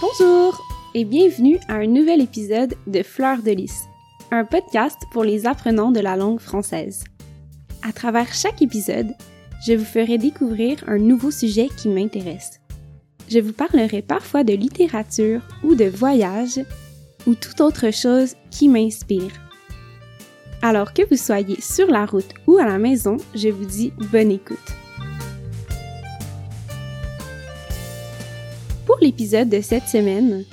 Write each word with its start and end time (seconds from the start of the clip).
Bonjour 0.00 0.58
et 0.94 1.04
bienvenue 1.04 1.58
à 1.68 1.74
un 1.74 1.86
nouvel 1.86 2.22
épisode 2.22 2.74
de 2.86 3.02
Fleurs 3.02 3.42
de 3.42 3.50
lys, 3.50 3.82
un 4.30 4.46
podcast 4.46 4.96
pour 5.12 5.24
les 5.24 5.46
apprenants 5.46 5.90
de 5.90 6.00
la 6.00 6.16
langue 6.16 6.40
française. 6.40 7.04
À 7.82 7.92
travers 7.92 8.32
chaque 8.32 8.62
épisode, 8.62 9.12
je 9.66 9.74
vous 9.74 9.84
ferai 9.84 10.16
découvrir 10.16 10.82
un 10.86 10.96
nouveau 10.96 11.30
sujet 11.30 11.68
qui 11.76 11.90
m'intéresse. 11.90 12.60
Je 13.28 13.40
vous 13.40 13.52
parlerai 13.52 14.00
parfois 14.00 14.42
de 14.42 14.54
littérature 14.54 15.42
ou 15.62 15.74
de 15.74 15.84
voyage 15.84 16.60
ou 17.26 17.34
toute 17.34 17.60
autre 17.60 17.90
chose 17.90 18.36
qui 18.50 18.70
m'inspire. 18.70 19.32
Alors 20.62 20.94
que 20.94 21.06
vous 21.10 21.18
soyez 21.18 21.60
sur 21.60 21.88
la 21.88 22.06
route 22.06 22.32
ou 22.46 22.56
à 22.56 22.64
la 22.64 22.78
maison, 22.78 23.18
je 23.34 23.50
vous 23.50 23.66
dis 23.66 23.92
bonne 24.10 24.30
écoute. 24.30 24.79
De 29.12 29.60
cette 29.60 29.88
semaine, 29.88 30.44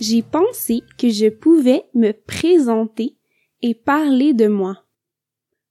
j'ai 0.00 0.22
pensé 0.22 0.82
que 0.98 1.10
je 1.10 1.28
pouvais 1.28 1.84
me 1.94 2.12
présenter 2.12 3.16
et 3.62 3.74
parler 3.74 4.34
de 4.34 4.48
moi. 4.48 4.84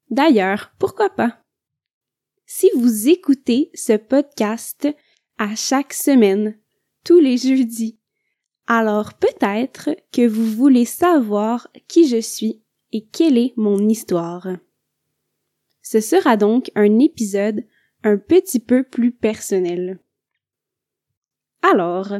D'ailleurs, 0.09 0.71
pourquoi 0.79 1.09
pas? 1.09 1.43
Si 2.45 2.69
vous 2.75 3.09
écoutez 3.09 3.71
ce 3.73 3.93
podcast 3.97 4.87
à 5.37 5.55
chaque 5.55 5.93
semaine, 5.93 6.57
tous 7.03 7.19
les 7.19 7.37
jeudis, 7.37 7.99
alors 8.67 9.15
peut-être 9.15 9.89
que 10.13 10.25
vous 10.25 10.45
voulez 10.45 10.85
savoir 10.85 11.67
qui 11.87 12.07
je 12.07 12.21
suis 12.21 12.61
et 12.91 13.05
quelle 13.05 13.37
est 13.37 13.53
mon 13.57 13.87
histoire. 13.89 14.47
Ce 15.81 15.99
sera 15.99 16.37
donc 16.37 16.71
un 16.75 16.99
épisode 16.99 17.65
un 18.03 18.17
petit 18.17 18.59
peu 18.59 18.83
plus 18.83 19.11
personnel. 19.11 19.99
Alors, 21.61 22.13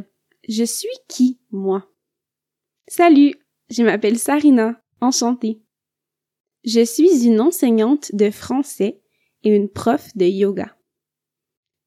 je 0.49 0.63
suis 0.63 0.89
qui, 1.07 1.39
moi? 1.51 1.87
Salut, 2.87 3.35
je 3.69 3.83
m'appelle 3.83 4.17
Sarina, 4.17 4.81
enchantée. 4.99 5.61
Je 6.65 6.83
suis 6.83 7.27
une 7.27 7.39
enseignante 7.39 8.13
de 8.15 8.31
français 8.31 8.99
et 9.43 9.55
une 9.55 9.69
prof 9.69 10.09
de 10.17 10.25
yoga. 10.25 10.75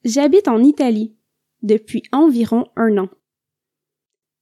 J'habite 0.04 0.46
en 0.46 0.62
Italie 0.62 1.16
depuis 1.62 2.04
environ 2.12 2.66
un 2.76 2.98
an. 2.98 3.08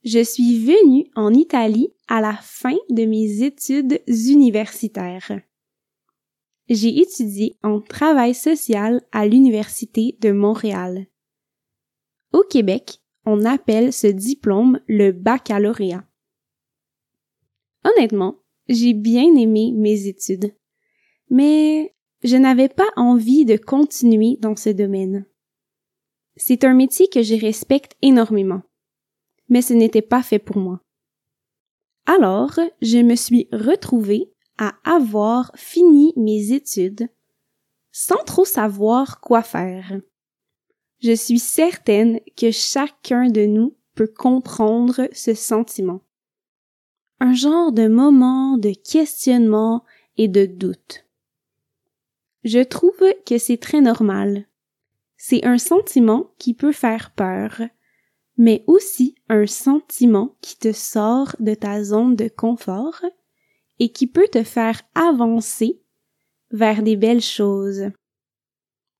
Je 0.04 0.22
suis 0.22 0.58
venue 0.58 1.10
en 1.14 1.32
Italie 1.32 1.88
à 2.06 2.20
la 2.20 2.34
fin 2.34 2.76
de 2.90 3.06
mes 3.06 3.42
études 3.42 4.02
universitaires. 4.06 5.40
J'ai 6.68 7.00
étudié 7.00 7.56
en 7.62 7.80
travail 7.80 8.34
social 8.34 9.02
à 9.12 9.26
l'Université 9.26 10.18
de 10.20 10.30
Montréal. 10.30 11.06
Au 12.32 12.42
Québec, 12.42 13.00
on 13.30 13.44
appelle 13.44 13.92
ce 13.92 14.08
diplôme 14.08 14.80
le 14.88 15.12
baccalauréat. 15.12 16.04
Honnêtement, 17.84 18.36
j'ai 18.68 18.92
bien 18.92 19.34
aimé 19.36 19.72
mes 19.72 20.06
études, 20.06 20.54
mais 21.30 21.94
je 22.22 22.36
n'avais 22.36 22.68
pas 22.68 22.88
envie 22.96 23.44
de 23.44 23.56
continuer 23.56 24.36
dans 24.40 24.56
ce 24.56 24.70
domaine. 24.70 25.26
C'est 26.36 26.64
un 26.64 26.74
métier 26.74 27.08
que 27.08 27.22
je 27.22 27.34
respecte 27.34 27.96
énormément, 28.02 28.62
mais 29.48 29.62
ce 29.62 29.74
n'était 29.74 30.02
pas 30.02 30.22
fait 30.22 30.38
pour 30.38 30.58
moi. 30.58 30.80
Alors, 32.06 32.58
je 32.82 32.98
me 32.98 33.14
suis 33.14 33.48
retrouvée 33.52 34.32
à 34.58 34.74
avoir 34.84 35.52
fini 35.54 36.12
mes 36.16 36.52
études 36.52 37.08
sans 37.92 38.22
trop 38.24 38.44
savoir 38.44 39.20
quoi 39.20 39.42
faire. 39.42 40.00
Je 41.00 41.12
suis 41.12 41.38
certaine 41.38 42.20
que 42.36 42.50
chacun 42.50 43.28
de 43.30 43.46
nous 43.46 43.74
peut 43.94 44.06
comprendre 44.06 45.08
ce 45.12 45.32
sentiment. 45.32 46.02
Un 47.20 47.32
genre 47.32 47.72
de 47.72 47.88
moment 47.88 48.58
de 48.58 48.72
questionnement 48.72 49.84
et 50.18 50.28
de 50.28 50.44
doute. 50.44 51.06
Je 52.44 52.60
trouve 52.60 53.02
que 53.26 53.38
c'est 53.38 53.56
très 53.56 53.80
normal. 53.80 54.46
C'est 55.16 55.44
un 55.44 55.58
sentiment 55.58 56.32
qui 56.38 56.54
peut 56.54 56.72
faire 56.72 57.12
peur, 57.14 57.62
mais 58.36 58.64
aussi 58.66 59.14
un 59.28 59.46
sentiment 59.46 60.36
qui 60.40 60.58
te 60.58 60.72
sort 60.72 61.34
de 61.40 61.54
ta 61.54 61.82
zone 61.82 62.16
de 62.16 62.28
confort 62.28 63.02
et 63.78 63.90
qui 63.92 64.06
peut 64.06 64.28
te 64.28 64.42
faire 64.42 64.82
avancer 64.94 65.82
vers 66.50 66.82
des 66.82 66.96
belles 66.96 67.22
choses. 67.22 67.90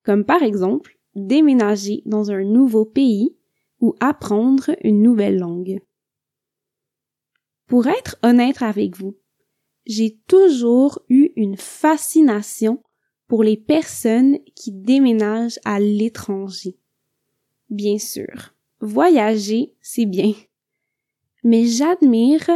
Comme 0.03 0.24
par 0.24 0.42
exemple 0.42 0.99
déménager 1.15 2.03
dans 2.06 2.31
un 2.31 2.44
nouveau 2.44 2.84
pays 2.84 3.37
ou 3.81 3.94
apprendre 4.00 4.71
une 4.82 5.03
nouvelle 5.03 5.38
langue. 5.38 5.81
Pour 7.66 7.87
être 7.87 8.16
honnête 8.22 8.62
avec 8.62 8.97
vous, 8.97 9.16
j'ai 9.87 10.19
toujours 10.26 11.00
eu 11.09 11.31
une 11.37 11.56
fascination 11.56 12.82
pour 13.26 13.43
les 13.44 13.56
personnes 13.56 14.38
qui 14.56 14.72
déménagent 14.72 15.60
à 15.65 15.81
l'étranger. 15.81 16.76
Bien 17.71 17.98
sûr, 17.98 18.54
voyager, 18.81 19.75
c'est 19.81 20.06
bien. 20.06 20.34
Mais 21.44 21.66
j'admire 21.66 22.50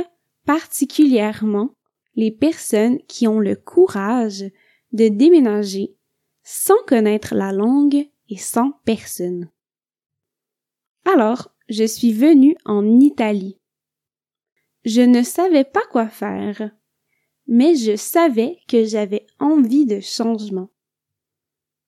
particulièrement 0.45 1.75
les 2.17 2.31
personnes 2.31 2.99
qui 3.09 3.27
ont 3.27 3.41
le 3.41 3.57
courage 3.57 4.45
de 4.93 5.09
déménager 5.09 5.95
sans 6.43 6.83
connaître 6.87 7.35
la 7.35 7.53
langue 7.53 8.09
et 8.29 8.37
sans 8.37 8.73
personne. 8.85 9.51
Alors, 11.05 11.55
je 11.69 11.85
suis 11.85 12.12
venue 12.12 12.57
en 12.65 13.01
Italie. 13.01 13.59
Je 14.85 15.01
ne 15.01 15.23
savais 15.23 15.65
pas 15.65 15.85
quoi 15.91 16.09
faire, 16.09 16.71
mais 17.47 17.75
je 17.75 17.97
savais 17.97 18.59
que 18.69 18.85
j'avais 18.85 19.27
envie 19.39 19.87
de 19.87 20.01
changement. 20.01 20.71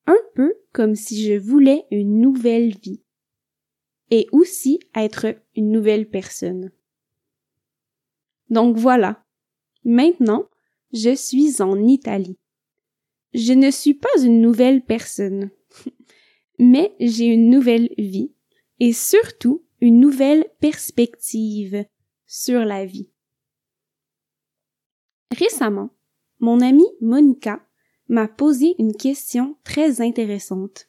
Un 0.06 0.18
peu 0.34 0.54
comme 0.72 0.94
si 0.94 1.24
je 1.24 1.38
voulais 1.38 1.84
une 1.90 2.20
nouvelle 2.20 2.76
vie. 2.76 3.02
Et 4.10 4.28
aussi 4.30 4.78
être 4.94 5.34
une 5.56 5.72
nouvelle 5.72 6.08
personne. 6.08 6.70
Donc 8.50 8.76
voilà. 8.76 9.24
Maintenant, 9.84 10.48
je 10.92 11.14
suis 11.14 11.60
en 11.60 11.76
Italie. 11.86 12.38
Je 13.34 13.52
ne 13.52 13.70
suis 13.70 13.94
pas 13.94 14.08
une 14.22 14.40
nouvelle 14.40 14.84
personne, 14.84 15.50
mais 16.58 16.94
j'ai 17.00 17.26
une 17.26 17.50
nouvelle 17.50 17.90
vie 17.98 18.32
et 18.80 18.92
surtout 18.92 19.64
une 19.80 20.00
nouvelle 20.00 20.46
perspective 20.60 21.84
sur 22.26 22.64
la 22.64 22.84
vie. 22.84 23.10
Récemment, 25.36 25.90
mon 26.40 26.60
amie 26.60 26.88
Monica 27.00 27.60
m'a 28.08 28.28
posé 28.28 28.74
une 28.78 28.94
question 28.94 29.56
très 29.64 30.00
intéressante. 30.00 30.88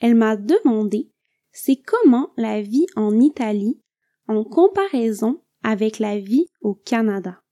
Elle 0.00 0.14
m'a 0.14 0.36
demandé 0.36 1.10
c'est 1.52 1.76
comment 1.76 2.32
la 2.36 2.62
vie 2.62 2.86
en 2.96 3.20
Italie 3.20 3.80
en 4.26 4.42
comparaison 4.42 5.42
avec 5.62 5.98
la 5.98 6.18
vie 6.18 6.46
au 6.60 6.74
Canada. 6.74 7.42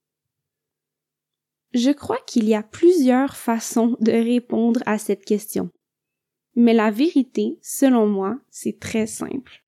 Je 1.73 1.91
crois 1.91 2.19
qu'il 2.27 2.49
y 2.49 2.55
a 2.55 2.63
plusieurs 2.63 3.37
façons 3.37 3.97
de 4.01 4.11
répondre 4.11 4.81
à 4.87 4.99
cette 4.99 5.25
question. 5.25 5.71
Mais 6.57 6.75
la 6.75 6.91
vérité, 6.91 7.59
selon 7.63 8.07
moi, 8.07 8.39
c'est 8.51 8.79
très 8.79 9.07
simple. 9.07 9.65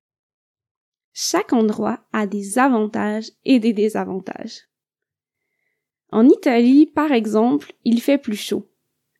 Chaque 1.13 1.53
endroit 1.53 2.03
a 2.11 2.27
des 2.27 2.57
avantages 2.59 3.31
et 3.45 3.59
des 3.59 3.73
désavantages. 3.73 4.67
En 6.11 6.27
Italie, 6.27 6.85
par 6.85 7.11
exemple, 7.11 7.73
il 7.83 8.01
fait 8.01 8.17
plus 8.17 8.35
chaud 8.35 8.69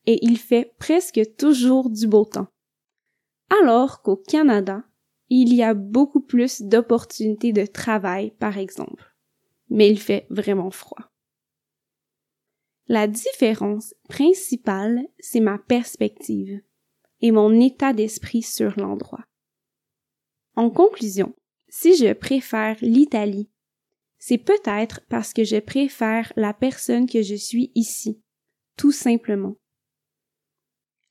et 0.06 0.20
il 0.26 0.38
fait 0.38 0.76
presque 0.80 1.22
toujours 1.38 1.90
du 1.90 2.08
beau 2.08 2.26
temps. 2.26 2.48
Alors 3.62 4.02
qu'au 4.02 4.18
Canada, 4.18 4.84
il 5.30 5.54
y 5.54 5.64
a 5.64 5.74
beaucoup 5.74 6.22
plus 6.22 6.62
d'opportunités 6.62 7.54
de 7.54 7.66
travail, 7.66 8.32
par 8.32 8.58
exemple. 8.58 9.16
Mais 9.70 9.90
il 9.90 10.00
fait 10.00 10.28
vraiment 10.30 10.72
froid. 10.72 11.10
La 12.88 13.08
différence 13.08 13.96
principale, 14.10 15.08
c'est 15.20 15.40
ma 15.40 15.58
perspective 15.58 16.62
et 17.24 17.32
mon 17.32 17.60
état 17.60 17.94
d'esprit 17.94 18.44
sur 18.44 18.80
l'endroit. 18.80 19.26
En 20.56 20.70
conclusion, 20.70 21.34
si 21.70 21.96
je 21.98 22.14
préfère 22.14 22.78
l'Italie 22.82 23.50
c'est 24.26 24.38
peut-être 24.38 25.02
parce 25.10 25.34
que 25.34 25.44
je 25.44 25.58
préfère 25.58 26.32
la 26.38 26.54
personne 26.54 27.10
que 27.10 27.22
je 27.22 27.36
suis 27.36 27.74
ici, 27.76 28.22
tout 28.78 28.94
simplement. 28.94 29.58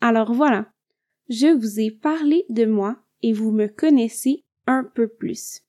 Alors 0.01 0.33
voilà, 0.33 0.73
je 1.29 1.55
vous 1.55 1.79
ai 1.79 1.91
parlé 1.91 2.47
de 2.49 2.65
moi 2.65 3.05
et 3.21 3.35
vous 3.35 3.51
me 3.51 3.67
connaissez 3.67 4.47
un 4.67 4.83
peu 4.83 5.09
plus. 5.09 5.61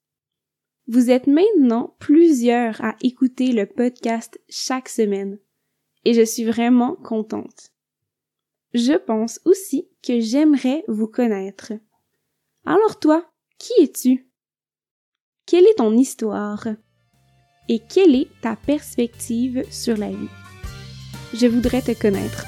Vous 0.86 1.10
êtes 1.10 1.26
maintenant 1.26 1.94
plusieurs 1.98 2.82
à 2.82 2.96
écouter 3.02 3.52
le 3.52 3.66
podcast 3.66 4.40
chaque 4.48 4.88
semaine 4.88 5.38
et 6.06 6.14
je 6.14 6.24
suis 6.24 6.44
vraiment 6.44 6.96
contente. 6.96 7.73
Je 8.74 8.94
pense 8.94 9.38
aussi 9.44 9.88
que 10.02 10.18
j'aimerais 10.18 10.82
vous 10.88 11.06
connaître. 11.06 11.72
Alors 12.66 12.98
toi, 12.98 13.24
qui 13.56 13.72
es-tu? 13.80 14.28
Quelle 15.46 15.64
est 15.64 15.78
ton 15.78 15.96
histoire? 15.96 16.66
Et 17.68 17.78
quelle 17.78 18.16
est 18.16 18.28
ta 18.42 18.56
perspective 18.56 19.62
sur 19.70 19.96
la 19.96 20.10
vie? 20.10 20.28
Je 21.34 21.46
voudrais 21.46 21.82
te 21.82 21.92
connaître. 21.96 22.46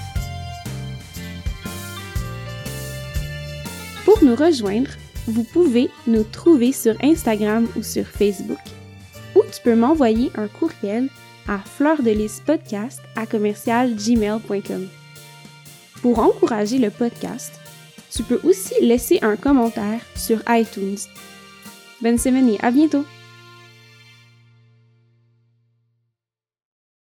Pour 4.05 4.25
nous 4.25 4.35
rejoindre, 4.35 4.91
vous 5.29 5.45
pouvez 5.45 5.91
nous 6.09 6.25
trouver 6.25 6.73
sur 6.73 6.97
Instagram 7.05 7.69
ou 7.77 7.85
sur 7.85 8.05
Facebook. 8.05 8.59
Ou 9.37 9.43
tu 9.53 9.63
peux 9.63 9.77
m'envoyer 9.77 10.33
un 10.35 10.49
courriel 10.49 11.09
à 11.47 11.59
fleurdelispodcast 11.59 13.01
à 13.15 13.27
commercialgmail.com. 13.27 14.89
Pour 16.07 16.21
encourager 16.21 16.79
le 16.79 16.91
podcast, 16.91 17.61
tu 18.15 18.23
peux 18.23 18.39
aussi 18.45 18.75
laisser 18.81 19.19
un 19.23 19.35
commentaire 19.35 19.99
sur 20.15 20.39
iTunes. 20.49 20.99
Bonne 22.01 22.17
semaine 22.17 22.49
et 22.49 22.61
à 22.61 22.71
bientôt! 22.71 23.05